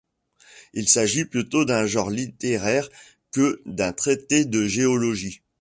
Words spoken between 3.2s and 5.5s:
que d'un traité de géologie.